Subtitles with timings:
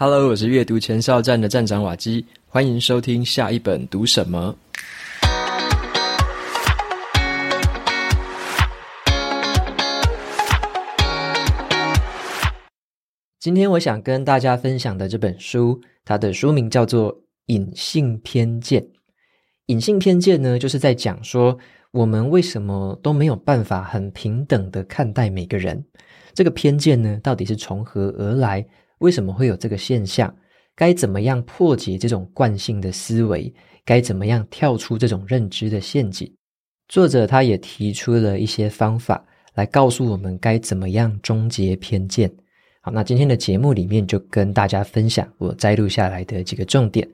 [0.00, 4.54] Hello，我是阅读前哨站的站长瓦基，欢迎收听下一本读什么。
[13.40, 17.12] 今天我想跟大家分享的这本书，它的书名叫做
[17.46, 18.80] 《隐性偏见》。
[19.66, 21.58] 隐性偏见呢，就是在讲说
[21.90, 25.84] 我们为什么都没有办法很平等的看待每个人。
[26.34, 28.64] 这个偏见呢，到底是从何而来？
[28.98, 30.34] 为什么会有这个现象？
[30.74, 33.52] 该怎么样破解这种惯性的思维？
[33.84, 36.32] 该怎么样跳出这种认知的陷阱？
[36.88, 42.30] 作者他也提出了一些方法，来告诉我们该怎么样终结偏见。
[42.80, 47.06] 好，那今天的节目里面就跟大家分享我摘录下来的几个重点。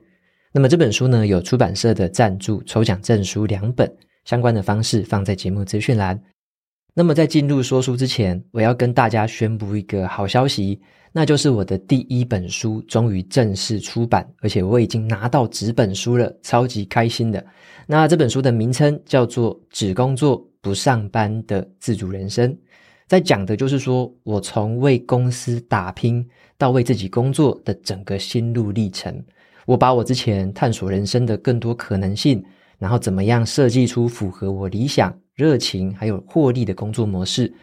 [0.51, 3.91] 那么这本书呢，有出版社的赞助，抽奖证书两本，
[4.25, 6.21] 相关的方式放在节目资讯栏。
[6.97, 10.79] 那么在进入说书之前，我要跟大家宣布一个好消息，
[11.11, 17.45] 那就是我的第一本书终于正式出版，而且我已经拿到纸本书了，超级开心的。
[17.85, 22.49] 那这本书的名称叫做《只工作不上班的自主人生》，
[23.07, 26.25] 在讲的就是说我从为公司打拼
[26.57, 29.21] 到为自己工作的整个心路历程。
[29.65, 32.41] 我把我之前探索人生的更多可能性，
[32.79, 37.53] 然后怎么样设计出符合我理想，热情还有获利的工作模式，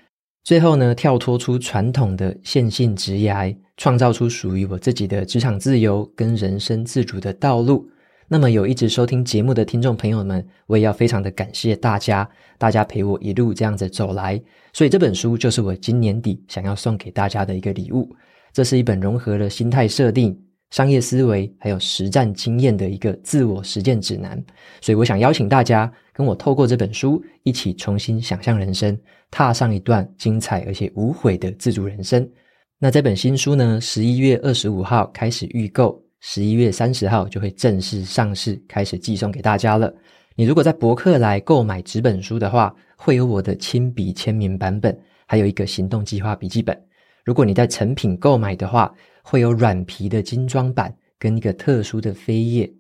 [0.45, 7.89] 最后呢，跳脱出传统的线性职涯，创造出属于我自己的职场自由跟人生自主的道路。
[8.29, 14.41] 那么有一直收听节目的听众朋友们，我也要非常的感谢大家，大家陪我一路这样子走来。
[14.73, 18.14] 所以这本书就是我今年底想要送给大家的一个礼物。
[18.53, 20.39] 这是一本融合了心态设定、
[20.73, 24.45] 商业思维还有实战经验的一个自我实践指南。
[24.81, 25.89] 所以我想邀请大家。
[26.14, 28.95] 跟我透过这本书一起重新想象人生，
[29.31, 32.31] 踏上一段精彩而且无悔的自主人生。
[32.79, 39.91] 那这本新书呢，十一月二十五号开始预购，十一月三十号就会正式上市，开始寄送给大家了。
[40.36, 44.95] 你如果在博客来购买纸本书的话，会有我的亲笔签名版本，
[45.27, 46.79] 还有一个行动计划笔记本。
[47.25, 52.70] 如果你在诚品购买的话，会有软皮的精装版跟一个特殊的扉页。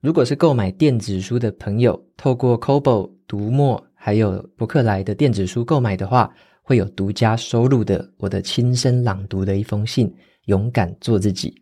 [0.00, 6.30] 如果是购买电子书的朋友，透过 Kobo 读墨还有博客来的电子书购买的话，
[6.62, 11.54] 会有独家收录的我的亲身朗读的一封信，勇敢做自己。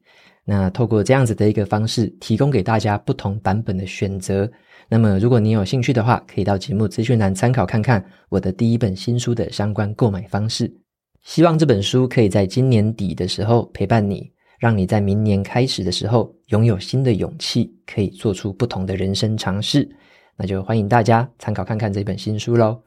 [0.44, 4.50] 那透过这样子的一个方式，提供给大家不同版本的选择。
[4.88, 10.81] 那么，如果你有兴趣的话，可以到节目资讯栏参考看看我的第一本新书的相关购买方式。
[11.22, 14.30] 希望这本书可以在今年底的时候陪伴你。
[14.58, 19.90] 让你在明年开始的时候拥有新的勇气，可以做出不同的人生尝试。
[20.36, 22.80] 那就欢迎大家参考看看这本新书喽。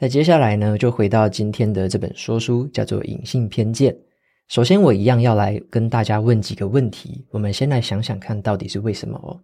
[0.00, 3.92] 那接下来呢，就回到今天的这本说书，叫做《隐性偏见》。
[4.48, 7.26] 首先，我一样要来跟大家问几个问题。
[7.30, 9.38] 我们先来想想看，到底是为什么哦？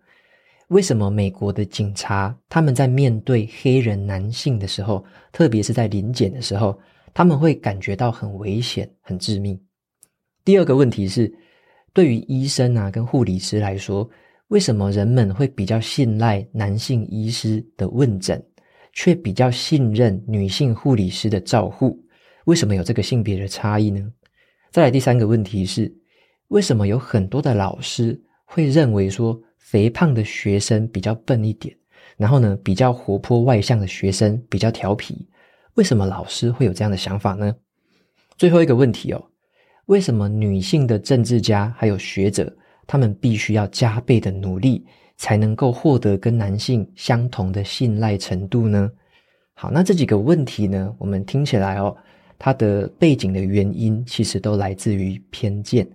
[0.68, 6.78] 为什么美国的警察他们在面对黑人男性的时候，特别是在临检的时候，
[7.14, 9.60] 他们会感觉到很危险、很致命？
[10.44, 11.32] 第二个问题是，
[11.92, 14.08] 对于医生啊跟护理师来说，
[14.48, 18.42] 为什么人们会比较信赖男性医师的问诊，
[18.92, 21.98] 却比较信任女性护理师的照护？
[22.46, 24.10] 为什么有这个性别的差异呢？
[24.70, 25.94] 再来第三个问题是，
[26.48, 31.76] 为什么有很多的老师会认为说，肥胖的学生比较笨一点，
[32.16, 35.28] 然后呢，比较活泼外向的学生比较调皮？
[35.74, 37.54] 为什么老师会有这样的想法呢？
[38.36, 39.24] 最后一个问题哦。
[39.86, 42.54] 为什么女性的政治家还有学者，
[42.86, 44.84] 他们必须要加倍的努力，
[45.16, 48.90] 才能够获得跟男性相同的信赖程度呢？
[49.54, 51.96] 好，那这几个问题呢，我们听起来哦，
[52.38, 55.86] 它的背景的原因其实都来自于偏见。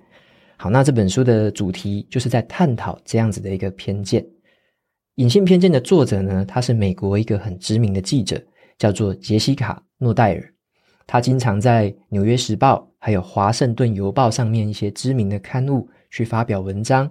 [0.57, 4.25] 好，那这本书的主题就是在探讨这样子的一个偏见。
[5.15, 8.41] 隐性偏见的作者呢，他是美国一个很知名的记者，
[8.77, 10.53] 叫做杰西卡·诺戴尔。
[11.05, 17.09] 他经常在《纽约时报》还有《华盛顿邮报》上面一些知名的刊物去发表文章。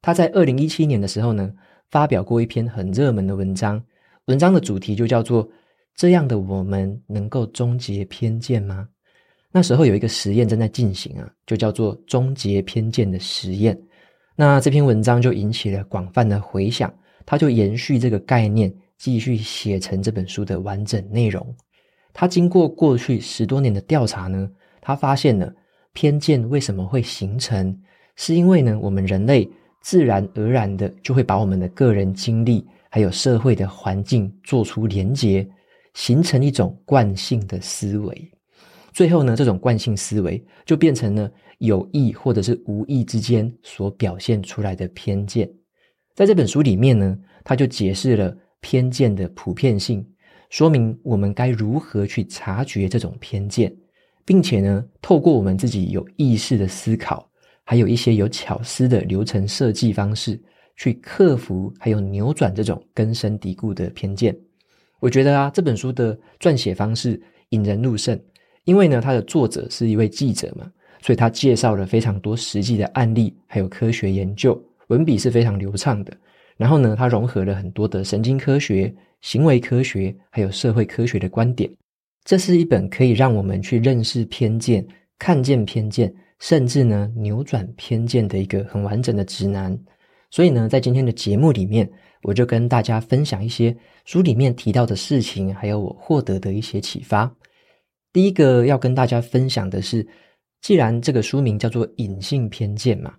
[0.00, 1.52] 他在二零一七年的时候呢，
[1.90, 3.82] 发表过一篇很热门的文章，
[4.26, 5.48] 文章的主题就叫做
[5.94, 8.88] “这样的我们能够终结偏见吗？”
[9.52, 13.78] 那时候有一个实验正在进行啊，就叫做“终结偏见”的实验。
[14.34, 16.92] 那这篇文章就引起了广泛的回响，
[17.24, 21.54] 他就延续这个概念，继续写成这本书的完整内容。
[22.12, 24.50] 他经过过去十多年的调查呢，
[24.80, 25.52] 他发现了
[25.92, 27.78] 偏见为什么会形成，
[28.16, 29.48] 是因为呢，我们人类
[29.82, 35.46] 自然而然的就会把我们的个人经历还有社会的环境做出连结，
[35.94, 38.30] 形成一种惯性的思维。
[38.92, 45.46] 最后呢，这种惯性思维就变成了有意或者是无意之间所表现出来的偏见。
[46.14, 47.14] 在这本书里面呢，
[47.44, 48.34] 他就解释了
[48.66, 50.04] 偏见的普遍性，
[50.50, 53.72] 说明我们该如何去察觉这种偏见，
[54.24, 57.30] 并且呢，透过我们自己有意识的思考，
[57.62, 60.42] 还有一些有巧思的流程设计方式，
[60.76, 64.36] 去克服还有扭转这种根深蒂固的偏见。
[64.98, 68.20] 我觉得啊，这本书的撰写方式引人入胜，
[68.64, 70.68] 因为呢，它的作者是一位记者嘛，
[71.00, 76.12] 所以他介绍了非常多实际的案例，还有科学研究，文笔是非常流畅的。
[76.56, 81.70] 然后呢，它融合了很多的神经科学、行为科学，还有社会科学的观点。
[82.24, 84.86] 这是一本可以让我们去认识偏见、
[85.18, 86.12] 看见偏见。
[86.38, 89.74] 甚至呢，扭转偏见的一个很完整的指南。
[90.30, 91.90] 所以呢，在今天的节目里面，
[92.24, 93.74] 我就跟大家分享一些
[94.04, 97.34] 书里面提到的事情，还有我获得的一些启发。
[98.12, 100.06] 第一个要跟大家分享的是，
[100.60, 103.14] 既然这个书名叫做“隐性偏见”嘛，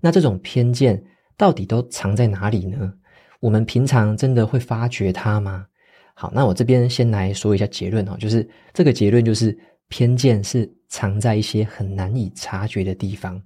[0.00, 1.02] 那这种偏见
[1.36, 2.92] 到底都藏在哪里呢？
[3.40, 5.66] 我们平常真的会发觉它吗？
[6.14, 9.58] 好，那我这边先来说一下结论哦，就是这个结论就是。
[9.88, 13.38] 偏见是藏在一些很难以察觉的地方，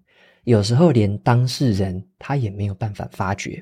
[0.45, 3.61] 有时候连当事人他也没有办法发觉。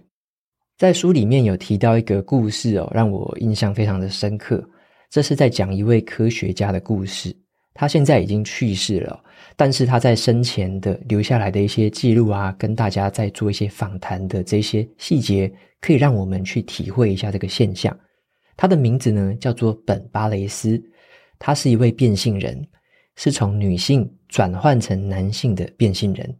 [0.76, 4.62] 在书里面有提到一个故事哦，让我印象非常的深刻。
[5.08, 7.34] 这是在讲一位科学家的故事，
[7.72, 9.18] 他现在已经去世了，
[9.56, 17.96] 但是他在生前的留下来的一些记录啊，跟大家在做一些访谈的这些细节，可以让我们去体会一下这个现象。
[18.56, 20.82] 他的名字呢叫做本巴雷斯。
[21.38, 22.66] 他是一位变性人，
[23.16, 26.34] 是从女性转换成男性的变性人。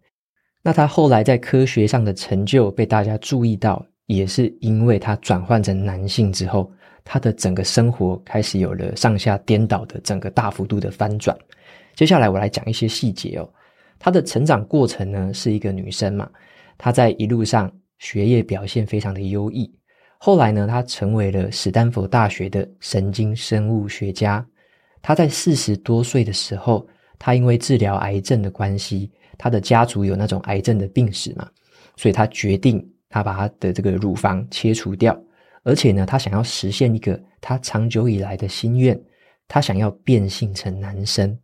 [0.62, 6.72] 那他后来在科学上的成就被大家注意到，也是因为他转换成男性之后，
[7.04, 11.36] 他的整个生活开始有了上下颠倒的整个大幅度的翻转。
[11.94, 13.48] 接下来我来讲一些细节哦。
[13.98, 16.30] 她的成长过程呢，是一个女生嘛，
[16.76, 19.72] 她在一路上学业表现非常的优异。
[20.18, 24.44] 后来呢，她成为了史丹佛大学的神经生物学家。
[25.00, 26.86] 她在四十多岁的时候，
[27.18, 31.48] 她因为治疗癌症的关系，她的家族有那种癌症的病史嘛，
[31.96, 35.18] 所以她决定她把她的这个乳房切除掉，
[35.62, 39.00] 而且呢，她想要实现一个她长久以来的心愿，
[39.46, 41.38] 她想要变性成男生。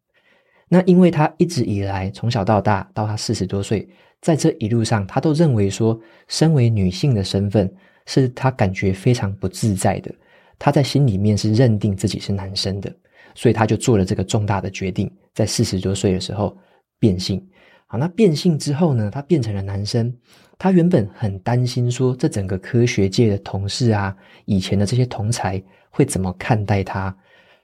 [0.72, 3.88] 那因为他一直以来从小到大到他四十多岁，
[4.20, 7.68] 在这一路上，他都认为说，身为女性的身份
[8.06, 10.14] 是他感觉非常不自在的，
[10.60, 12.94] 他在心里面是认定自己是男生的。
[13.34, 16.56] 所以他就做了这个重大的决定，在四十多岁的时候
[17.00, 17.44] 变性。
[17.88, 20.12] 好，那变性之后呢，他变成了男生。
[20.56, 24.14] 他原本很担心说，这整个科学界的同事啊，
[24.44, 27.16] 以前的这些同才会怎么看待他？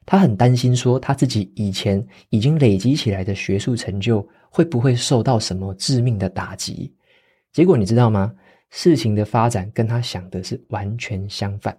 [0.07, 6.95] 他很担心说，他自己以前已经累积起来的学术成就会不会受到什么致命的打击？
[7.53, 8.33] 结果你知道吗？
[8.71, 11.77] 事情的发展跟他想的是完全相反。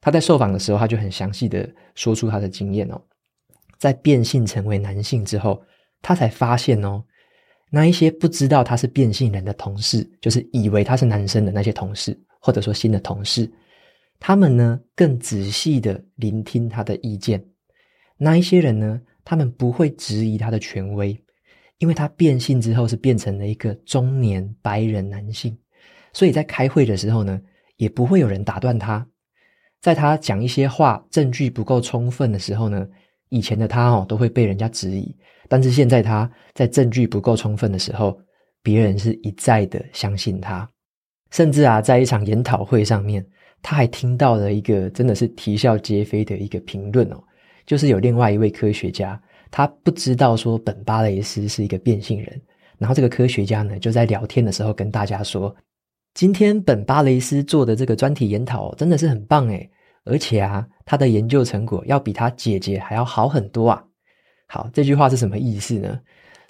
[0.00, 3.00] 他在受访的时候，他就很详细的说出他的经验哦。
[3.78, 5.62] 在变性成为男性之后，
[6.00, 7.02] 他才发现哦，
[7.70, 13.50] 那一些不知道他是变性人的同事，就是以为他是男生的那些同事，或者说新的同事，
[14.24, 17.44] 他们呢更仔细的聆听他的意见。
[18.16, 21.20] 那一些人呢，他们不会质疑他的权威，
[21.78, 25.58] 因为他变性之后是变成了一个中年白人男性，
[26.12, 27.42] 所以在开会的时候呢，
[27.78, 29.04] 也不会有人打断他。
[29.80, 32.86] 在他讲一些话证据不够充分的时候呢，
[33.30, 35.12] 以前的他哦都会被人家质疑，
[35.48, 38.16] 但是现在他在证据不够充分的时候，
[38.62, 40.70] 别人是一再的相信他，
[41.32, 43.26] 甚至啊，在一场研讨会上面，
[43.62, 47.22] 他还听到了一个真的是啼笑皆非的一个评论哦，
[47.64, 49.18] 就是有另外一位科学家，
[49.50, 52.40] 他不知道说本巴雷斯是一个变性人，
[52.76, 55.54] 然后这个科学家呢就在聊天的时候跟大家说。
[56.14, 59.70] 今天本巴雷斯做的这个专题研讨真的是很棒诶，
[60.04, 63.82] 而且啊，他的研究成果要比他姐姐还要好很多啊。
[64.46, 65.98] 好，这句话是什么意思呢？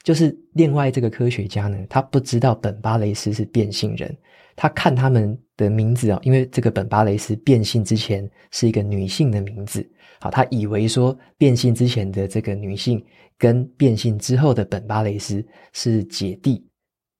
[0.02, 4.12] 就是另外这个科学家呢，他不知道本巴雷斯是变性人，
[4.56, 9.88] 他看他们的名字啊，因为这个本巴雷斯变性之前是一个女性的名字，
[10.20, 13.04] 好，他以为说变性之前的这个女性
[13.38, 16.66] 跟变性之后的本巴雷斯是姐弟。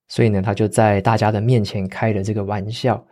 [0.08, 3.02] 所以呢，他就在大家的面前开了这个玩笑。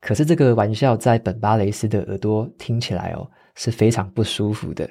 [0.00, 4.88] 可是这个玩笑在本巴雷斯的耳朵听起来哦，是非常不舒服的。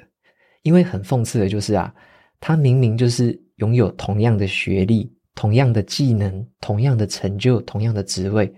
[0.62, 1.92] 因为很讽刺的就是啊，
[2.38, 8.52] 他明明就是拥有同样的学历、同样的技能、同样的成就、同样的职位，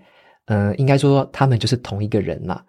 [0.49, 2.59] 呃，应该说他们就是同一个人嘛。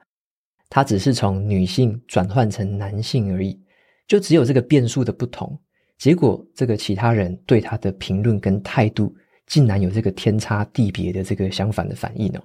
[0.69, 3.59] 他只是从女性转换成男性而已，
[4.07, 5.59] 就只有这个变数的不同。
[5.97, 9.15] 结果这个其他人对他的评论跟态度，
[9.47, 12.43] 竟然有这个天差地别的这个相反的反应哦。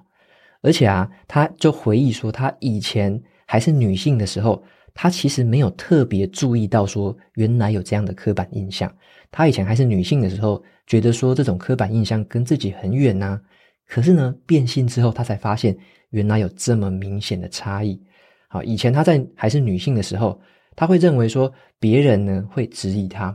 [0.62, 4.64] 而且啊，他就回忆说，他以前还是女性的时候，
[4.94, 8.92] 他其实没有特别注意到说，原来有这样的刻板印象。
[9.30, 13.38] 他以前还是女性的时候，觉得说这种刻板印象跟自己很远呐。
[13.86, 15.76] 可是呢，变性之后，他才发现
[16.10, 18.00] 原来有这么明显的差异。
[18.48, 20.40] 好，以前他在还是女性的时候，
[20.74, 23.34] 他会认为说别人呢会质疑他，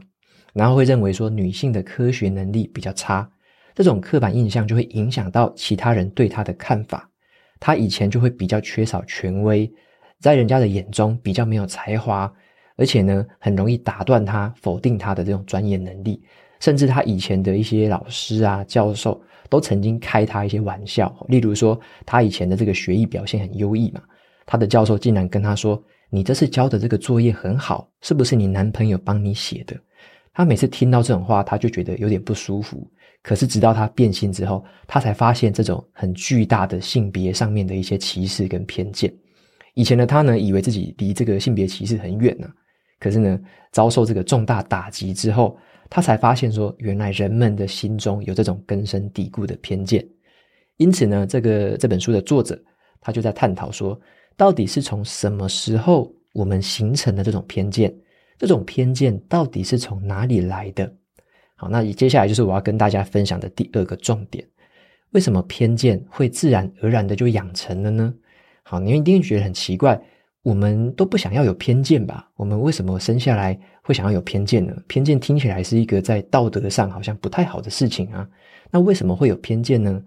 [0.53, 3.29] 然后会认为说女性的科学能力比较差，
[3.73, 7.09] 这种刻板印象就会影响到其他人对他的看法。
[7.59, 9.71] 他以前就会比较缺少权威，
[10.19, 12.31] 在人家的眼中比较没有才华，
[12.75, 16.21] 而且呢，很容易打断他、否定他的这种专业能力。
[16.59, 19.19] 甚至他以前的一些老师啊、教授
[19.51, 24.01] 都曾经开他一些玩笑，例如说他以前的这个学艺表现很优异嘛，
[24.45, 29.75] 他的教授竟然跟他说：“你这次交的这个作业很好，是不是你男朋友帮你写的？”
[30.33, 32.89] 他每次听到这种话，他就觉得有点不舒服。
[33.21, 39.13] 可是直到他变性之后，他才发现这种很巨大的性别上面的一些歧视跟偏见。
[39.73, 42.47] 以前的他呢，以为自己离这个性别歧视很远呢，
[43.01, 43.37] 可是呢，
[43.73, 45.57] 遭受这个重大打击之后，
[45.91, 50.07] 他才发现说，原来人们的心中有这种根深蒂固的偏见。
[50.77, 52.57] 因此呢，这个这本书的作者
[53.01, 53.99] 他就在探讨说，
[54.37, 57.93] 到底是从什么时候我们形成的这种偏见？
[58.37, 60.89] 这种偏见到底是从哪里来的？
[61.55, 64.47] 好，那接下来就是我要跟大家分享的第二个重点。
[65.11, 68.13] 为什么偏见会自然而然的就养成了呢？
[68.63, 70.01] 好，你一定会觉得很奇怪，
[70.43, 72.27] 我们都不想要有偏见吧？
[72.35, 74.75] 我们为什么生下来会想要有偏见呢？
[74.87, 78.27] 偏见听起来是一个在道德上好像不太好的事情啊。
[78.71, 80.01] 那为什么会有偏见呢？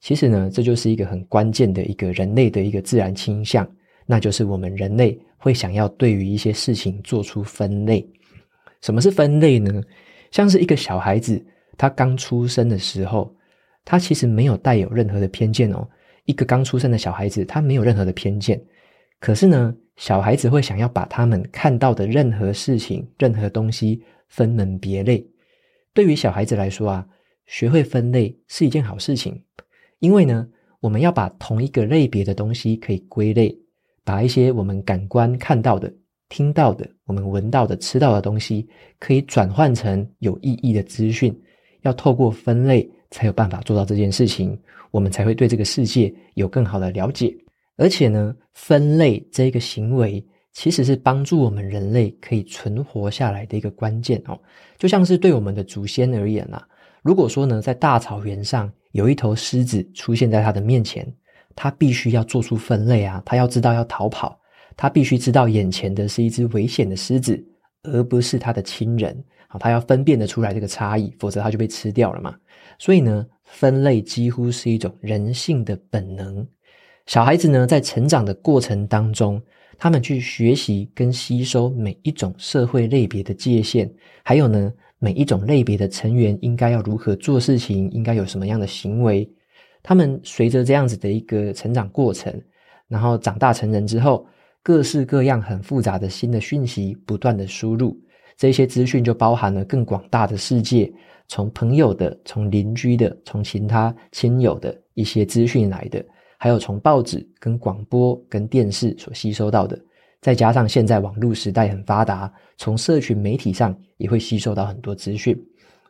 [0.00, 3.68] 其实呢，这就是一个很关键的一个人类的一个自然倾向，
[4.06, 8.06] 那就是我们人类会想要对于一些事情做出分类。
[8.80, 9.82] 什么是分类呢？
[10.30, 11.44] 像是一个小孩子，
[11.76, 13.34] 他刚出生的时候，
[13.84, 15.86] 他其实没有带有任何的偏见哦。
[16.24, 18.58] 一个刚出生的小孩子，他没有任何的偏见。
[19.20, 25.26] 可是呢，小孩子会想要把他们看到的任何事情、任何东西分门别类。
[25.92, 27.06] 对于小孩子来说啊，
[27.46, 29.42] 学会分类是一件好事情，
[29.98, 30.46] 因为呢，
[30.80, 33.56] 我们要把同一个类别的东西可以归类，
[34.04, 35.92] 把一些我们感官看到的。
[36.28, 38.68] 听到的、我们闻到的、吃到的东西，
[38.98, 41.32] 可以转换成有意义的资讯。
[41.82, 44.60] 要透过分类，才有办法做到这件事情。
[44.90, 47.32] 我们才会对这个世界有更好的了解。
[47.76, 54.38] 而且呢，分类这个行为，其实是帮助我们人类可以存活下来的一个关键哦。
[54.78, 56.66] 就像是对我们的祖先而言啦，
[57.02, 61.06] 如果说呢，在大草原上有一头狮子出现在他的面前，
[61.54, 64.38] 他必须要做出分类啊，他要知道要逃跑。
[64.78, 67.42] 他必须知道眼前的是一只危险的狮子，
[67.82, 69.24] 而不是他的亲人。
[69.48, 72.34] 好，他要分辨得出来这个差异，否则他就被吃掉了嘛。
[72.78, 76.46] 所以呢，分类几乎是一种人性的本能。
[77.06, 79.40] 小孩子呢，在成长的过程当中，
[79.78, 83.90] 他们去学习跟吸收每一种社会类别的界限，
[84.22, 89.28] 还有呢，每一种类别的成员应该要如何做事情，应该有什么样的行为。
[89.82, 92.38] 他们随着这样子的一个成长过程，
[92.88, 94.26] 然后长大成人之后。
[94.62, 97.96] 各式各样很复杂的新的讯息不断的输入，
[98.36, 100.92] 这些资讯就包含了更广大的世界，
[101.28, 106.04] 从朋友的、从邻居的、从其他亲友的一些资讯来的，
[106.38, 109.78] 还有从报纸、跟广播、跟电视所吸收到的，
[110.20, 115.36] 再加上现在网络时代很发达，从社群媒体上也会吸收到很多资讯。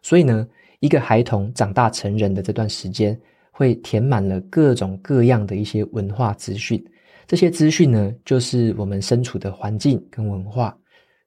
[0.03, 0.47] 所以呢，
[0.81, 3.19] 一个孩童长大成人的这段时间，
[3.51, 6.83] 会填满了各种各样的一些文化资讯。
[7.27, 10.79] 这些资讯呢，就是我们身处的环境跟文化，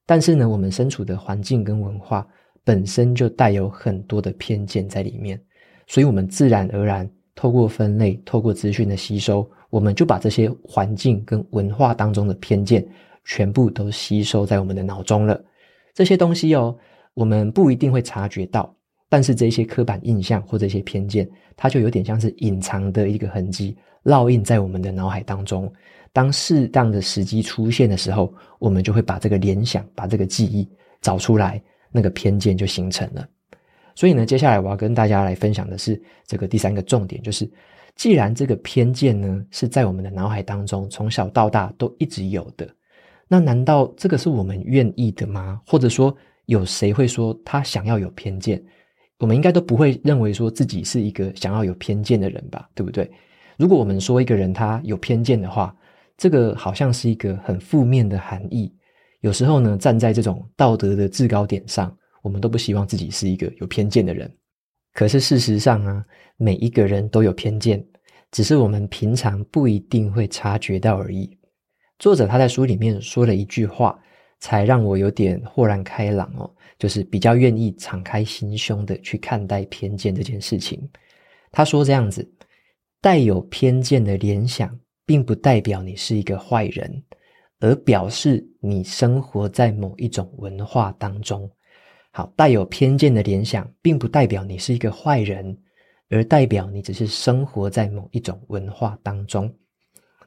[0.06, 2.26] 但是呢，我们身处的环境跟文化
[2.64, 5.38] 本身就带有很多的偏见在里面，
[5.86, 7.06] 所以我们自然而然
[7.40, 12.86] 透过分类，透过资讯的吸收，我们就把这些环境跟文化当中的偏见
[13.24, 15.42] 全部都吸收在我们的脑中了。
[15.94, 16.76] 这些东西哦，
[17.14, 18.70] 我们不一定会察觉到，
[19.08, 23.74] 但是这些刻板印象或这些偏见，它就有点像是隐藏的一个痕迹。
[24.04, 25.72] 烙印在我们的脑海当中，
[26.12, 30.68] 当适当的时机出现的时候，我们就会把这个联想、把这个记忆
[31.00, 31.58] 找出来，
[31.90, 33.26] 那个偏见就形成了。
[33.94, 37.50] 所以呢，接下来我要跟大家来分享的是这个第三个重点，就是
[37.96, 42.68] 既然这个偏见呢是在我们的脑海当中从小到大都一直有的，
[43.28, 45.60] 那难道这个是我们愿意的吗？
[45.66, 46.16] 或者说，
[46.46, 48.62] 有谁会说他想要有偏见？
[49.18, 53.10] 我们应该都不会认为说自己是一个想要有偏见的人吧，对不对？
[53.58, 55.76] 如果我们说一个人他有偏见的话，
[56.16, 58.74] 这个好像是一个很负面的含义。
[59.20, 64.30] 有时候呢，站在这种道德的制高点上，我们都不希望自己是一个有偏见的人。
[64.92, 66.04] 可是事实上啊，
[66.36, 67.84] 每一个人都有偏见，
[68.30, 71.38] 只是我们平常不一定会察觉到而已。
[71.98, 73.96] 作者他在书里面说了一句话，
[74.40, 80.80] 才让我有点豁然开朗哦，就是比较愿意敞开心胸的去看待偏见这件事情。
[81.52, 82.28] 他说这样子，
[83.00, 87.04] 带有偏见的联想，并不代表你是一个坏人，
[87.60, 91.48] 而表示你生活在某一种文化当中。
[92.12, 95.56] 好，带有偏见的联想，并不代表你是一个坏人，
[96.08, 99.52] 而代表你只是生活在某一种文化当中。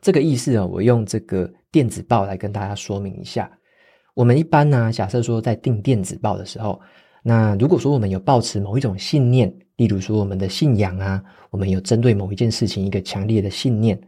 [0.02, 3.52] 这个意思哦，我用这个电子报来跟大家说明一下。
[4.14, 6.80] 我们一般呢，假设说在订电子报的时候，
[7.22, 14.00] 那如果说我们有抱持某一种信念，例如说我们的信仰啊，我们有针对某一件事情一个强烈的信念，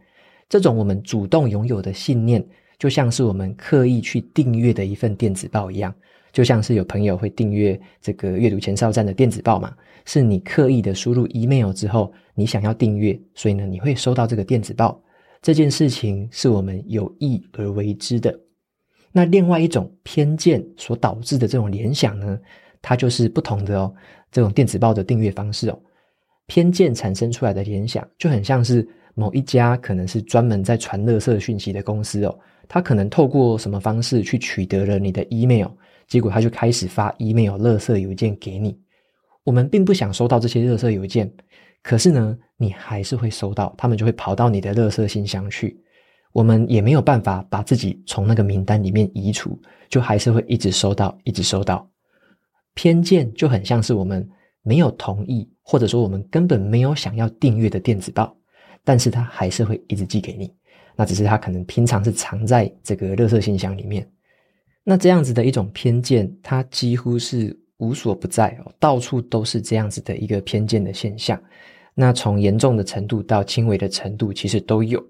[0.48, 2.46] 这种我们主动拥有的信念，
[2.78, 5.94] 就像是我们刻意去订阅的一份电子报一样。
[6.36, 9.74] 就像是有朋友会订阅这个阅读前哨站的电子报嘛，
[10.04, 15.02] 是你刻意的输入 email 之后，你想要订阅，所以呢，你会收到这个电子报。
[15.40, 18.38] 这件事情是我们有意而为之的。
[19.12, 22.38] 那另外一种偏见所导致的这种联想呢，
[22.82, 23.90] 它就是不同的哦。
[24.30, 25.80] 这种电子报的订阅方式哦，
[26.44, 32.38] 偏见产生出来的联想，就很像是某一家可能是专门在传垃圾讯息的公司哦，
[32.68, 35.68] 它可能透过什么方式去取得了你的 email。
[36.06, 38.78] 结果他就开始发 email 垃圾邮件给你。
[39.44, 41.32] 我们并不想收到这些垃圾邮件，
[41.82, 45.80] 可是呢，你还是会收到，他们就会跑到你的垃圾信箱去。
[46.32, 49.58] 我们也没有办法把自己从那个名单里面移除，
[49.88, 51.88] 就还是会一直收到，一直收到。
[52.74, 54.28] 偏见就很像是我们
[54.62, 58.36] 没有同意，或者说我们根本没有想要订阅的电子报，
[58.84, 60.52] 但是他还是会一直寄给你。
[60.94, 64.06] 那只是他可能平常是藏在这个垃圾信箱里面。
[64.88, 71.36] 那这样子的一种偏见，它几乎是无所不在哦，到处都是这样子的一个偏见的现象。
[71.92, 75.04] 那从严重的程度到轻微的程度，其实都有。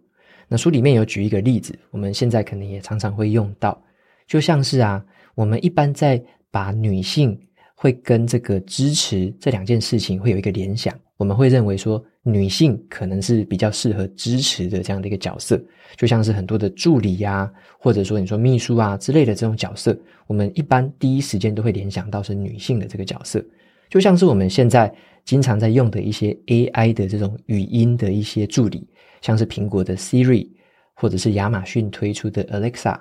[0.49, 3.78] 那书里面有举一个例子，我们现在可能也常常会用到，
[4.26, 7.39] 就像是啊，我们一般在把女性
[7.76, 12.04] 会跟这个支持这两件事情会有一个联想，我们会认为说。
[12.28, 15.56] 女性可能是比较适合支持的这样的一个角色，
[15.97, 23.41] 就像是很多的助理呀，或者说你说秘书啊之类的这种角色，我们一般第一时间都会联想到是女性的这个角色。
[23.89, 24.93] 就像是我们现在
[25.25, 28.84] 经常在用的一些 AI 的这种语音的一些助理，
[29.21, 30.49] 像是苹果的 Siri，
[30.95, 32.99] 或者是亚马逊推出的 Alexa，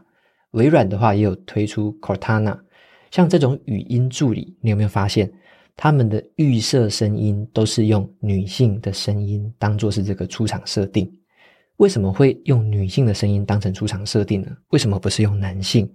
[0.51, 2.59] 微软的话也有推出 Cortana，
[3.15, 5.31] 像这种语音助理，你有没有发现？
[5.77, 11.09] 他们的预设声音都是用女性的声音当做是这个出场设定。
[11.77, 14.49] 为什么会用女性的声音当成出场设定呢？
[14.71, 15.89] 为什么不是用男性？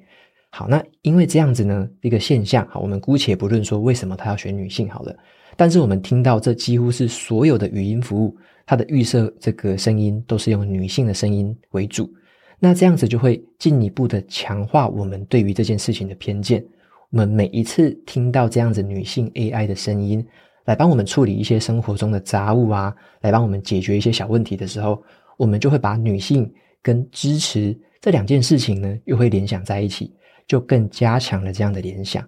[0.48, 5.14] 好，那因为这样子呢，一个现象，好，我们姑且不论说为什么他要选女性好了，
[5.58, 12.10] 但是我们听到这几乎是所有的语音服务，它的预设这个声音都是用女性的声音为主，
[12.58, 16.64] 那这样子就会进一步的强化我们对于这件事情的偏见。
[17.12, 20.24] 我们每一次听到这样子女性 AI 的声音，
[20.64, 25.02] 来帮我们处理一些生活中的杂物啊，来帮我们解决一些小问题的时候，
[25.36, 26.48] 我们就会把女性
[26.80, 30.14] 跟支持这两件事情呢，又会联想在一起，
[30.46, 32.24] 就更加强了这样的联想。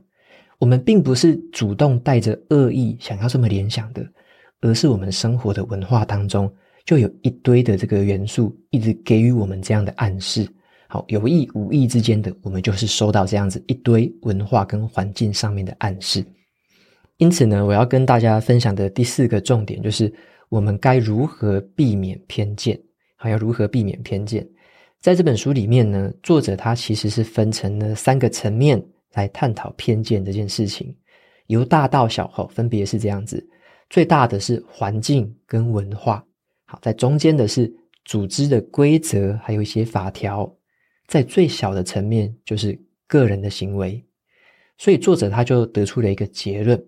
[0.59, 4.05] 我们并不是主动带着恶意想要这么联想的，
[4.63, 6.53] 而是我们生活的文化当中
[6.85, 10.45] 就有一堆的这个元素，一直给予我们这样的暗示。
[10.93, 16.23] 好，有意无意之间的，我们就是收到这样子一堆文化跟环境上面的暗示。
[17.17, 20.13] 因此呢，我要跟大家分享的第四个重点就是，
[20.51, 22.79] 我们该如何避免偏见？
[23.17, 24.47] 还要如何避免偏见？
[25.01, 28.79] 在这本书里面呢，作者他其实是分成了三个层面
[29.15, 30.95] 来探讨偏见这件事情，
[31.47, 33.43] 由大到小，哈，分别是这样子。
[33.89, 36.23] 最大的是环境跟文化，
[36.67, 37.73] 好，在中间的是
[38.05, 40.55] 组织的规则，还有一些法条。
[41.13, 44.03] 在最小的层面，就是个人的行为，
[44.79, 46.83] 所以作者他就得出了一个结论：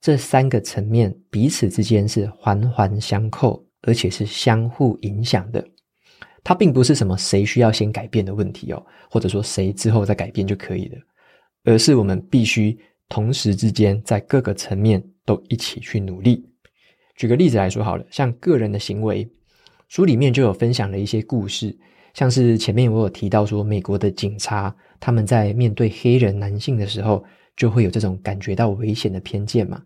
[0.00, 5.62] 这三个层面彼此之间是环环相扣，而且是相互影响的。
[6.42, 10.96] 它并不是什么谁需要先改变的问题哦，或者说谁之后再改变就可以了，
[11.64, 12.78] 而是我们必须
[13.10, 16.48] 同时之间在各个层面都一起去努力。
[17.14, 19.28] 举个例子来说好了，像个人的行为，
[19.88, 21.78] 书里面就有分享了一些故事。
[22.14, 27.24] 像是前面我有提到说，美国的警察他们在面对黑人男性的时候，
[27.56, 29.80] 就会有这种感觉到危险的偏见嘛。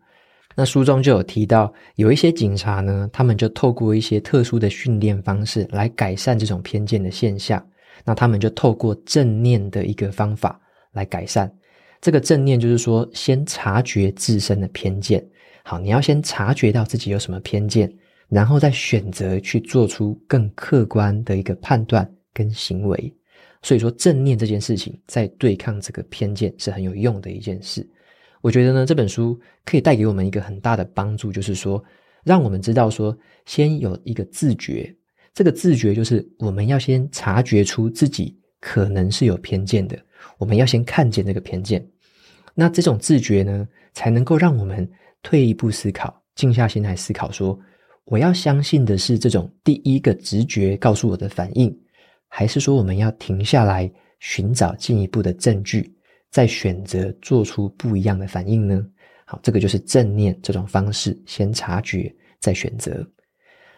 [0.56, 7.64] 那书中就有提到，有一些警察呢，他们就透过一些特殊的训练方式来改善这种偏见的现象。
[8.04, 10.60] 那他们就透过正念的一个方法
[10.92, 11.52] 来改善。
[12.00, 15.24] 这个正念就是说，先察觉自身的偏见。
[15.64, 17.92] 好，你要先察觉到自己有什么偏见，
[18.28, 23.14] 然后再选择去做出更客观的一个判断跟行为。
[23.62, 27.88] 所以说，正念这件事情在对抗这个偏见是很有用的一件事。
[28.42, 31.82] 我觉得呢，这本书可以带给我们一个很大的帮助，就是说，
[32.24, 34.94] 让我们知道说，先有一个自觉。
[35.32, 39.98] 这个自觉就是我们要先察觉出自己可能是有偏见的，
[40.36, 41.84] 我们要先看见这个偏见。
[42.54, 44.88] 那这种自觉呢，才能够让我们
[45.22, 47.58] 退一步思考，静下心来思考说，
[48.06, 51.74] 我要相信的是这种第一个直觉告诉我的反应。
[52.28, 55.94] 还是说，我们要停下来寻找进一步的证据，
[56.30, 58.84] 再选择做出不一样的反应呢？
[59.24, 63.06] 好，这个就是正念这种方式，先察觉再选择。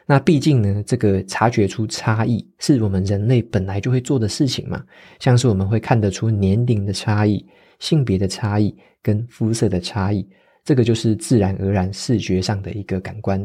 [0.06, 4.82] 那毕竟呢，这个察觉出差异是我们人类本来就会做的事情嘛，
[5.20, 7.44] 像是我们会看得出年龄的差异、
[7.78, 10.26] 性别的差异跟肤色的差异，
[10.64, 13.38] 这个就是自然而然视觉上的一个感官。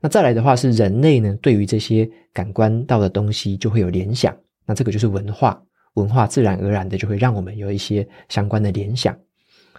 [0.00, 5.60] 那再来的话是人类呢，对于这些感官到的东西就会有联想，那这个就是文化，
[5.94, 9.16] 文化自然而然的就会让我们有一些相关的联想。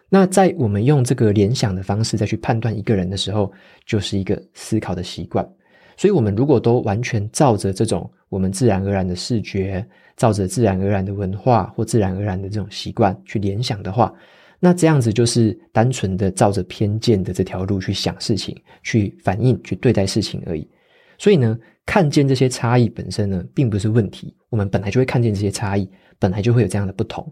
[0.09, 3.51] 那在我们用这个联想的方式再去判断一个人的时候，
[3.85, 5.47] 就是一个思考的习惯。
[5.95, 9.85] 所以，我们如果都完全照着这种我们自然而然的视觉，
[10.17, 14.13] 照着自然而然的文化或自然而然的这种习惯去联想的话，
[14.59, 20.69] 那这样子就是单纯的照着偏见的这条路去想事情、去反应、去对待事情而已。
[21.17, 24.35] 所以呢，看见这些差异本身呢，并不是问题。
[24.49, 27.31] 我们本来就会看见这些差异，本来就会有这样的不同。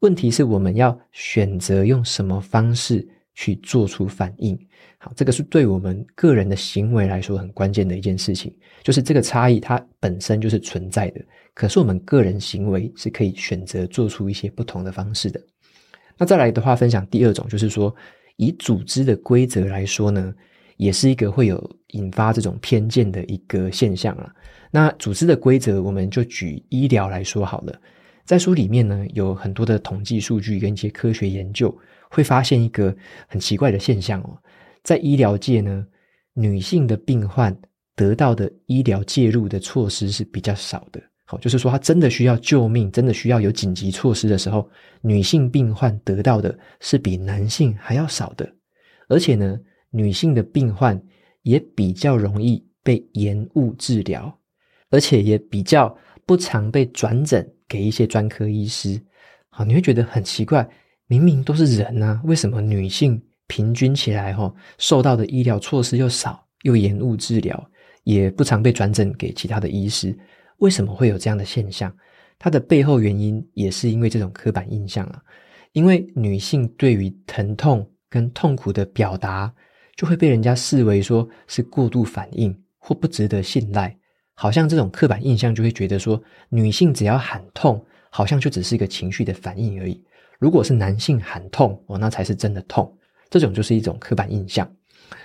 [0.00, 4.58] 问题是我们要选择用什么方式去做出反应。
[4.98, 11.20] 好，这个是对我们个人的行为来说很关键的一件事情，就是这个差异它本身就是存在的，
[11.54, 15.40] 可是我们个人行为是可以选择做出一些不同的方式的。
[16.22, 17.92] 那再来的话，分享第二种，就是说，
[18.36, 20.32] 以组织的规则来说呢，
[20.76, 24.32] 也是一个会有引发这种偏见的一个现象啊。
[24.70, 27.76] 那组织的规则，我们就举医疗来说好了。
[28.24, 31.76] 在书里面呢，有很多的统计数据跟一些科学研究，
[32.08, 32.94] 会发现一个
[33.26, 34.38] 很奇怪的现象哦。
[34.84, 35.84] 在医疗界呢，
[36.34, 37.52] 女性的病患
[37.96, 41.02] 得到的医疗介入的措施是比较少的。
[41.38, 44.68] 就是说，他真的需要救命，真的需要有紧急措施的时候，
[45.00, 48.50] 女性病患得到的是比男性还要少的。
[49.08, 49.58] 而且呢，
[49.90, 51.00] 女性的病患
[51.42, 54.32] 也比较容易被延误治疗，
[54.90, 59.00] 而且也比较不常被转诊给一些专科医师。
[59.50, 60.66] 好，你会觉得很奇怪，
[61.06, 67.70] 明明都是人啊，为什么女性平均起来哈，受到的医疗措施又少，又延误治疗，
[68.04, 70.16] 也不常被转诊给其他的医师？
[70.62, 71.92] 为什么会有这样的现象？
[72.38, 75.20] 它的背后原因也是因为这种刻板印象啊。
[75.72, 79.52] 因为女性对于疼痛跟痛苦的表达，
[79.96, 83.96] 就会被人家视为说是过度反应或不值得信赖。
[84.34, 90.00] 好像这种刻板印象就会觉得说，女性只要喊痛，好像就只是一个情绪的反应而已。
[90.38, 92.96] 如果是男性喊痛，哦，那才是真的痛。
[93.28, 94.70] 这种就是一种刻板印象。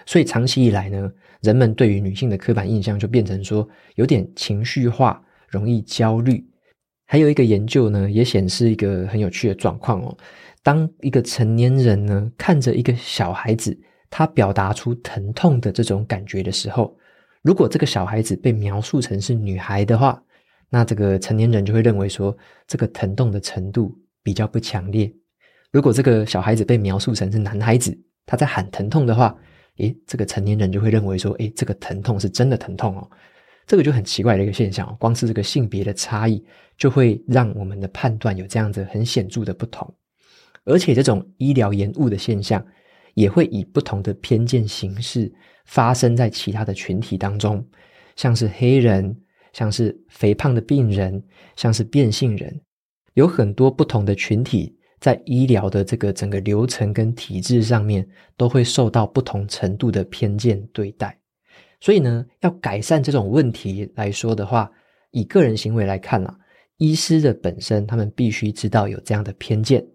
[0.07, 5.23] 所以长期以来呢，人们对于女性的刻板印象就变成说有点情绪化。
[5.47, 6.45] 容易焦虑，
[7.05, 10.17] 还有一个研究呢，也显示一个很有趣的状况哦。
[10.63, 13.77] 当一个成年人呢，看着一个小孩子，
[14.09, 16.97] 他表达出疼痛的这种感觉的时候，
[17.41, 20.21] 如果这个小孩子被描述成是女孩的话，
[20.69, 22.35] 那这个成年人就会认为说，
[22.67, 25.09] 这个疼痛的程度比较不强烈。
[25.71, 29.33] 如果这个小孩子被描述成是男孩子，他在喊疼痛的话，
[29.77, 33.09] 诶，这个成年人就会认为说，诶，这个疼痛是真的疼痛哦。
[33.67, 36.41] 这个就很奇怪的一个现象，光是这个性别的差异，
[36.77, 39.93] 就会让我们的判断有这样子很显著的不同。
[40.63, 42.65] 而且这种医疗延误的现象，
[43.13, 45.31] 也会以不同的偏见形式
[45.65, 47.65] 发生在其他的群体当中，
[48.15, 49.15] 像是黑人，
[49.51, 51.21] 像是肥胖的病人，
[51.57, 52.61] 像是变性人，
[53.15, 61.19] 有很多不同的群体在医疗的这个整个流程跟体制上面，都会受到不同程度的偏见对待。
[61.79, 64.69] 所以呢，要改善这种问题来说的话，
[65.11, 66.35] 以个人行为来看啊，
[66.77, 69.85] 医师的本身他们必须知道有这样的偏见。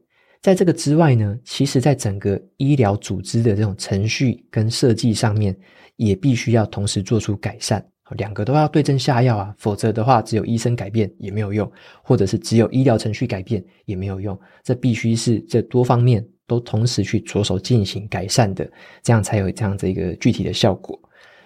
[0.40, 5.56] 在这个之外呢，其实在整个医疗组织的这种程序跟设计上面，
[5.96, 7.84] 也必须要同时做出改善。
[8.16, 11.70] 两个都要对症下药啊，否则的话，只有医生改变也没有用，
[12.02, 14.38] 或者是只有医疗程序改变也没有用。
[14.62, 18.70] 这必须是这多方面都同时去着手进行改善的，
[19.02, 20.98] 这样才有这样子一个具体的效果。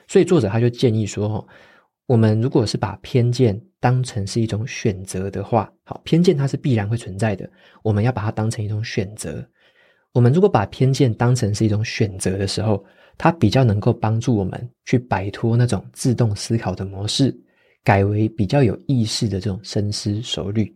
[0.09, 1.47] 所以作者他就建议说，
[2.07, 7.49] 我们如果是把偏见当成是一种选择的话，好，偏见它是必然会存在的，
[7.83, 9.45] 我们要把它当成一种选择。
[10.13, 12.85] 我们如果把偏见当成是一种选择的时候，
[13.19, 17.37] 它比较能够帮助我们去摆脱那种自动思考的模式，
[17.85, 20.75] 改为比较有意识的这种深思熟虑。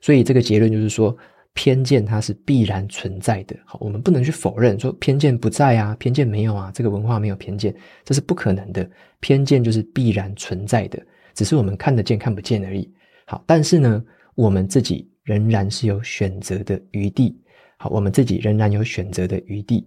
[0.00, 1.16] 所以这个结论就是说，
[1.58, 3.56] 偏见它是必然存在的。
[3.64, 8.88] 好，我们不能去否认说偏见不在啊，偏见没有啊，这个文化没有偏见，这是不可能的。
[9.18, 12.88] 偏见就是必然存在的，只是我们看得见看不见而已。
[13.24, 14.00] 好，但是呢，
[14.36, 17.36] 我们自己仍然是有选择的余地。
[17.76, 19.84] 好，我们自己仍然有选择的余地。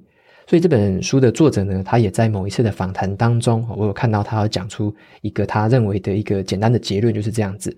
[0.48, 7.74] 所以这本书的作者呢，他也在某一次的访谈当中，我有看到他讲出一个他认为的一个简单的结论，就是这样子。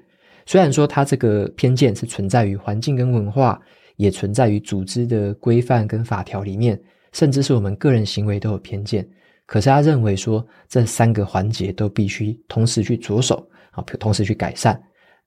[0.47, 3.62] 虽然说他这个偏见是存在于环境跟文化，
[4.04, 6.78] 也存在于组织的规范跟法条里面，
[7.13, 9.08] 甚至是我们个人行为都有偏见。
[9.46, 14.78] 可是他认为说，这三个环节都必须同时去着手，啊，同时去改善，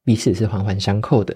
[0.05, 1.35] 彼此是环环相扣的。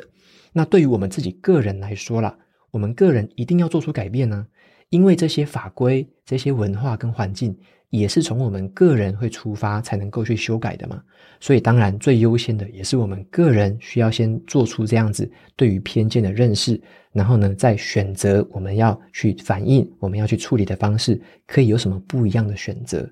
[0.52, 2.36] 那对于我们自己个人来说啦，
[2.70, 4.46] 我们个人一定要做出改变呢，
[4.90, 7.56] 因为这些法规、这些文化跟环境。
[7.90, 11.02] 也是从我们个人会出发才能够去修改的嘛，
[11.40, 16.80] 所以当然最优先的也是我们个人需要先做出这样子对于偏见的认识，
[17.12, 23.08] 然后呢再选择我们要去反应、我们要去处理的方式，可以有什么不一样的选择。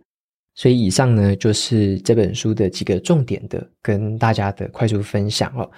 [0.54, 5.68] 所以以上呢就是这本书的几个重点的跟大家的快速分享哦。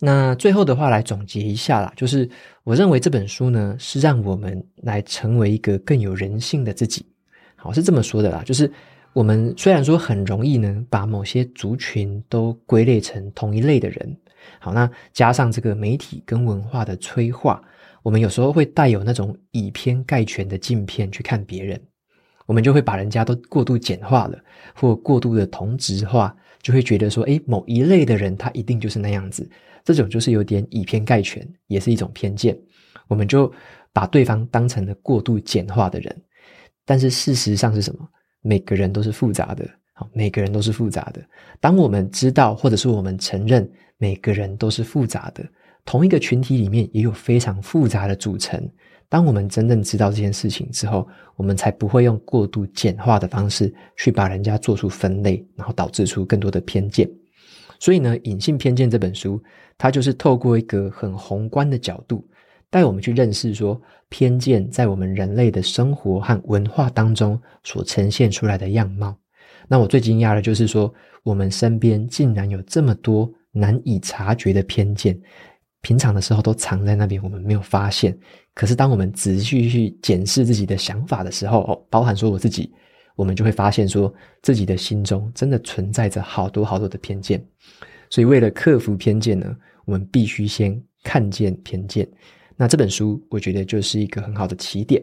[0.00, 2.28] 那最后的话来总结一下啦，就是
[2.64, 7.06] 我认为这本书呢是让我们来成为一个更有人性的自己。
[7.60, 8.70] 好，是这么说的啦，就是
[9.12, 14.16] 我们虽然说很容易呢，把某些族群都归类成同一类的人，
[14.60, 17.60] 好，那加上这个媒体跟文化的催化，
[18.04, 21.80] 我们有时候会带有那种以偏概全的镜片去看别人，
[22.46, 24.38] 我们就会把人家都过度简化了，
[24.76, 29.50] 或过度的同质化，就会觉得说，诶，某一类的人他一定就是那样子，
[29.84, 32.56] 这种就是有点以偏概全，也是一种偏见，
[33.08, 33.52] 我们就
[33.92, 36.22] 把对方当成了过度简化的人。
[36.88, 38.08] 但是事实上是什么？
[38.40, 41.22] 每个人都是复杂的，好，每个人都是复杂的。
[41.60, 45.44] 当我们知道，或者是我们承认每个人都是复杂的，
[45.84, 48.66] 同一个群体里面也有非常复杂的组成。
[49.06, 57.06] 当我们真正知道这件事情之后，我们才不会用过度简化的方式去把人家做出分类，然后导致出更多的偏见。
[57.78, 59.38] 所以呢，《隐性偏见》这本书，
[59.76, 62.26] 它就是透过一个很宏观的角度。
[62.70, 69.16] 带我们去认识说，偏见在我们人类的生活和文化当中所呈现出来的样貌。
[69.66, 75.18] 那我最惊讶的就是说，我们身边竟然有这么多难以察觉的偏见，
[75.82, 78.16] 平常的时候都藏在那边，我们没有发现。
[78.54, 82.72] 可是当我们仔细去检视自己的想法的时候，哦，包含说我自己，
[83.14, 87.42] 我们就会发现说，自己的心中真的存在着好多好多的偏见。
[88.10, 89.54] 所以，为了克服偏见呢，
[89.84, 92.08] 我们必须先看见偏见。
[92.60, 95.00] 那这本书，我觉得就是一个很好的起点。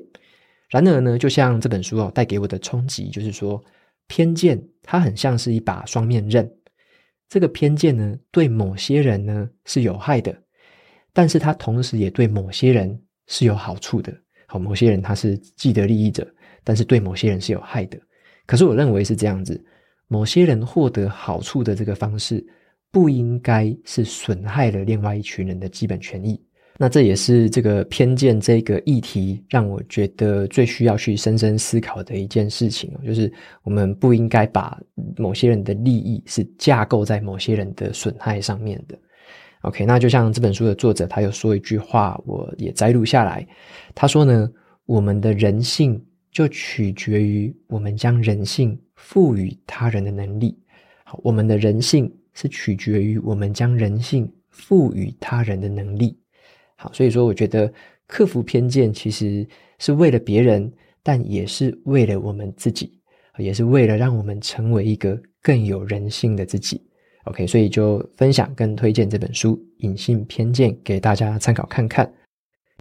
[0.70, 3.64] 然而呢，就像这本书哦带给我的冲击，就是说，
[4.08, 6.52] 偏见它很像是一把双面刃。
[7.30, 10.38] 这个偏见呢，对某些人呢是有害的，
[11.14, 14.14] 但是它同时也对某些人是有好处的。
[14.48, 16.28] 好，某些人他是既得利益者，
[16.62, 17.98] 但是对某些人是有害的。
[18.46, 19.64] 可是我认为是这样子，
[20.10, 22.46] 某些人获得好处的这个方式，
[22.92, 26.38] 不应该是损害了另外一群人的基本权益。
[26.78, 33.32] 那这也是这个偏见这个议题让我觉得最需要去深深思考的一件事情，就是
[33.64, 34.78] 我们不应该把
[35.16, 39.00] 某些人的利益是架构在某些人的损害上面的。
[39.62, 43.48] OK，那就像这本书的作者他有说一句话，我也摘录下来。
[43.96, 44.52] 他说呢，
[44.86, 50.60] 我们的人性就取决于我们将人性赋予他人的能力。
[51.06, 56.20] 好，我们的人性是取决于我们将人性赋予他人的能力。
[56.78, 57.72] 好，所以说我觉得
[58.06, 59.48] 克服偏见其实
[59.80, 63.00] 是为了别人，但也是为了我们自己，
[63.38, 66.82] 也是为了让我们成为一个更有人性的自己。
[67.24, 72.14] OK，所以就分享跟推荐这本书《隐性偏见》给大家参考看看。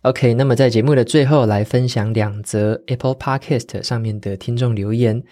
[0.02, 5.22] OK，那么在节目的最后来分享两则 Apple Podcast 上面的听众留言。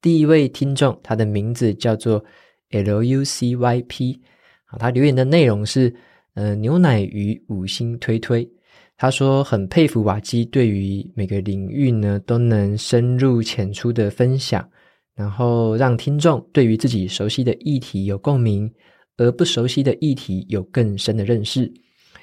[0.00, 2.24] 第一位听众，他的名字叫做
[2.70, 4.20] Lucyp，
[4.66, 5.92] 啊，他留言的内容是。
[6.34, 8.48] 呃，牛奶鱼五星推推，
[8.96, 14.66] 他说很佩服瓦基对于每个领域呢都能深入浅出的分享，
[15.14, 18.72] 然后让听众对于自己熟悉的议题有共鸣，
[19.18, 21.70] 而不熟悉的议题有更深的认识。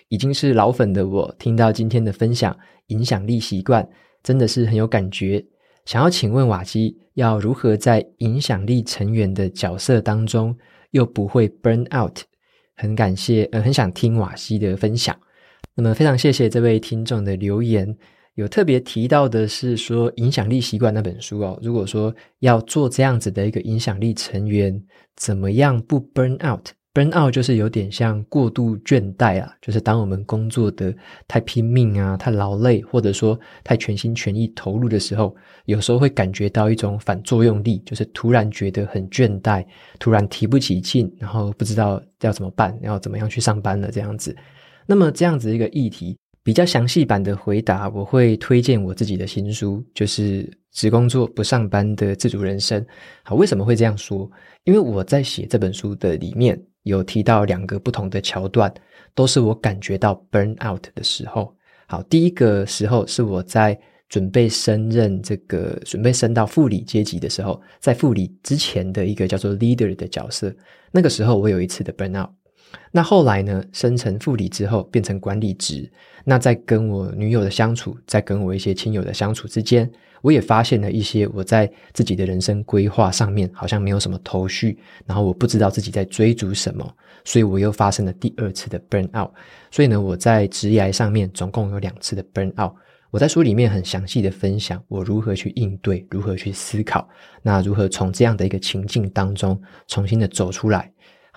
[0.08, 3.88] 已经是老粉的我，听到今天的分享，影响力习惯
[4.24, 5.46] 真的是很有感觉。
[5.86, 10.58] 想要请问瓦基，要如何在影响力成员的角色当中，
[10.90, 12.18] 又不会 burn out？
[12.80, 15.14] 很感谢，呃，很想听瓦西的分享。
[15.76, 17.94] 那么非常谢谢这位听众的留言，
[18.36, 21.60] 有特别提到的是说《影响力习惯》那本书哦。
[21.62, 24.82] 如果说要做这样子的一个影响力成员，
[25.18, 26.70] 怎么样不 burn out？
[27.00, 30.94] 倦怠就是有点像过度倦怠啊，就是当我们工作的
[31.28, 35.36] 太拼命啊、太劳累，或者说太全心全意投入的时候，
[35.66, 39.66] 有时候会感觉到一种反作用力，就是突然觉得很倦怠，
[40.00, 44.36] 突然提不起劲，然后不知道要怎么办，要怎么样去上班了这样子。
[44.86, 46.18] 那么这样子一个议题。
[46.42, 52.84] 比较详细版的回答，我会推荐我自己的新书，就是只工作不上班的自主人生。
[53.24, 54.28] 好，为什么会这样说？
[54.64, 58.74] 因为我在写这本书的里面有提到两个不同的桥段，
[59.14, 61.56] 都是我感觉到 burn out 的时候。
[61.88, 70.56] 好，第一个时候是我在准备升任这个，准备升到副理阶级的时候，在副理之前的一个叫做 leader 的角色，
[70.92, 72.30] 那个时候我有一次的 burn out。
[72.92, 75.90] 那后来呢，升成副理之后变成管理职。
[76.26, 79.90] 那在跟我女友的相处，在跟我一些亲友的相处之间，
[80.22, 86.88] 我也发现了一些我在自己的人生规划上面好像没有什么头绪，然后我不知道自己在追逐什么，
[87.24, 89.32] 所以我又发生了第二次的 burn out。
[89.72, 92.74] 所以呢，我在职涯上面总共有两次的 burn out。
[93.12, 97.10] 我在书里面很详细的分享我如何去应对，如何去思考，
[97.42, 100.92] 那如何从这样的一个情境当中重新的走出来。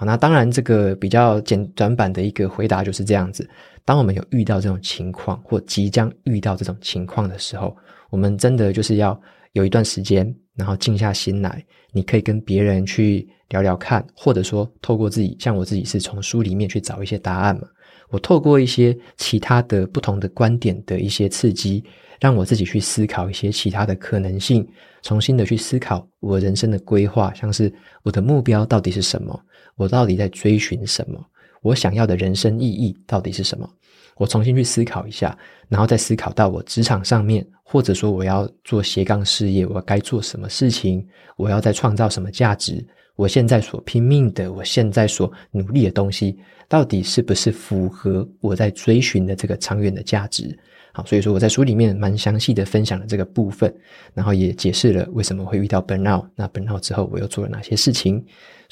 [0.04, 3.48] 那当然，这个比较简短版的一个回答就是这样子。
[3.84, 7.76] 当我们有遇到这种情况，或即将遇到这种情况的时候，
[8.10, 9.20] 我们真的就是要
[9.52, 17.66] 有一段时间，然后静下心来，你可以跟别人去聊聊看，或者说透过自己，像我自己是从书里面去找一些答案嘛。
[18.08, 21.82] 我透过一些其他的不同的观点的一些刺激，
[22.20, 24.66] 让我自己去思考一些其他的可能性，
[25.02, 29.40] 重新的去思考我人生的规划，像是我的目标到底是什么。
[29.76, 31.18] 我到底在追寻什么？
[31.62, 33.68] 我想要的人生意义到底是什么？
[34.16, 35.36] 我重新去思考一下，
[35.68, 41.06] 然后再思考到我职场上面，或者说我要做斜杠事业，我该做什么事情？
[41.36, 42.84] 我要再创造什么价值？
[43.16, 50.58] 我现在所拼命的，我现在所努力的东西，到底是不是符合我在追寻的这个长远的价值？
[50.92, 53.74] 好，所以说我在书里面蛮详细的分享了这个部分，
[54.12, 58.22] 然后也解释了为什么会遇到 burnout，那 burnout 之后我又做了哪些事情。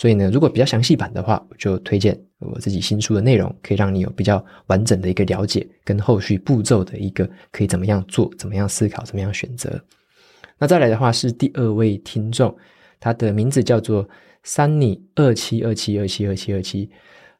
[0.00, 9.78] 所以呢，如果比较详细版的话，我就推荐我自己新书的内容，可以让你有比较完整的一个了解，跟后续步骤的一个可以怎么样做，怎么样思考，怎么样选择。
[10.56, 12.56] 那再来的话是第二位听众，
[12.98, 14.08] 他的名字叫做
[14.42, 16.88] Sunny 二七二七二七二七二七，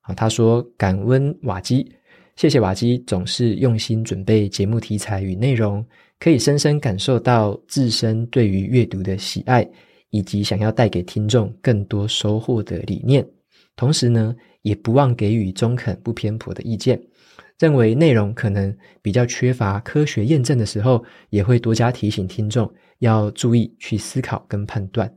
[0.03, 1.91] 啊，他说感恩瓦基。
[2.37, 5.83] 谢谢瓦基总是用心准备节目题材与内容，
[6.19, 9.67] 可以深深感受到自身对于阅读的喜爱，
[10.11, 13.27] 以及想要带给听众更多收获的理念。
[13.77, 17.01] 同时呢，也不忘给予中肯不偏颇的意见。
[17.59, 22.71] 认为内容可能比较缺乏科学验证的时候，也会多加提醒听众
[23.01, 25.13] 要注意去思考跟判断。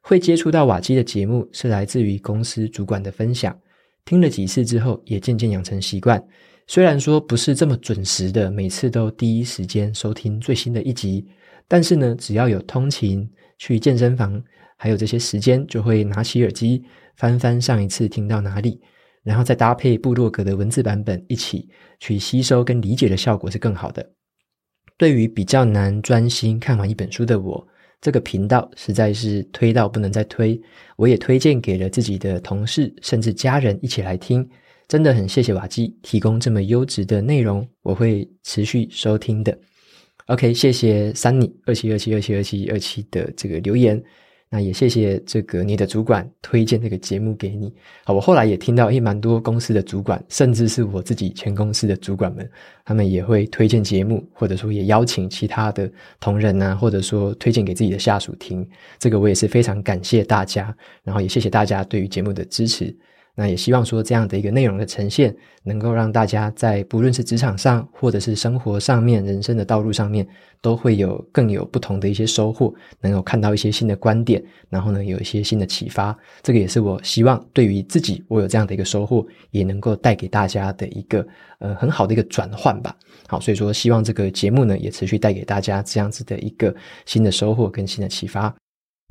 [0.00, 3.56] 会接触到瓦基的节目是来自于公司主管的分享，
[4.04, 6.22] 听了几次之后，也渐渐养成习惯。
[6.66, 11.24] 虽然说不是这么准时的，每次都第一时间收听最新的一集，
[11.68, 14.42] 但是呢，只要有通勤、去健身房，
[14.76, 16.82] 还有这些时间，就会拿起耳机
[17.16, 18.80] 翻翻上一次听到哪里，
[19.22, 24.10] 然后再搭配部落格的文字版本一起去吸收跟理解的效果是更好的。
[24.96, 27.66] 对于比较难专心看完一本书的我，
[28.00, 30.60] 这个频道实在是推到不能再推，
[30.96, 34.48] 我也推荐给了自己的同事甚至家人一起来听。
[34.86, 39.58] 真的很谢谢瓦基提供这么优质的内容，我会持续收听的。
[40.28, 44.02] OK，谢谢 Sunny 二七二七二七二七二七的这个留言，
[44.48, 47.70] 那也谢谢这个你的主管推荐这个节目给你。
[48.04, 52.50] 好，我后来也听到诶蛮多公司的主管，甚至是我自己前公司的主管们，
[52.86, 58.66] 他们也会推荐节目，或者说也邀请其他的同仁啊，或者说推荐给自己的下属听。
[58.98, 62.96] 这个我也是非常感谢大家，然后也谢谢大家对于节目的支持。
[63.36, 70.26] 那也希望说这样的一个内容的呈现，能够让大家在不论是职场上，或者是生活上面、人生的道路上面，
[70.60, 76.16] 都会有更有不同的一些收获，能够看到一些新的观点，然后呢，有一些新的启发。
[76.42, 81.26] 这个也是我希望对于自己，我有这样的一个收获，也能够带给大家的一个
[81.58, 82.94] 呃很好的一个转换吧。
[83.26, 86.72] 好，所以说希望这个节目呢，也持续带给大家这样子的一个
[87.04, 88.54] 新的收获跟新的启发。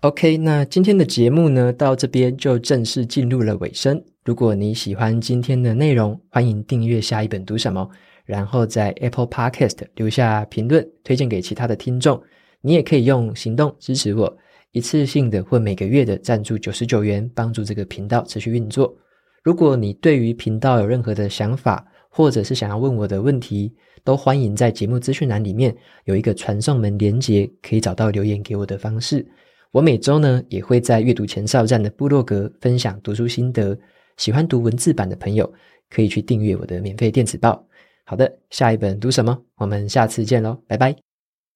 [0.04, 4.04] OK，那今天的节目呢，到这边就正式进入了尾声。
[4.26, 7.90] 如果你喜欢今天的内容，欢迎订阅下一本读什么，
[8.26, 12.22] 然后在 Apple Podcast 留下评论，推荐给其他的听众。
[12.60, 14.38] 你也可以用行动支持我，
[14.74, 18.94] 一次性的或每个月的赞助九十九元，帮助这个频道持续运作。
[19.42, 23.72] 如果你对于频道有任何的想法，或者是想要问我的问题，
[24.04, 25.74] 都欢迎在节目资讯栏里面
[26.04, 29.26] 有一个传送门连接，可以找到留言给我的方式。
[29.74, 33.76] 我每周呢也会在阅读前哨站的部落格分享读书心得，
[34.18, 35.52] 喜欢读文字版的朋友
[35.90, 37.68] 可以去订阅我的免费电子报。
[38.04, 39.36] 好的，下一本读什么？
[39.56, 41.13] 我们下次见喽，拜拜。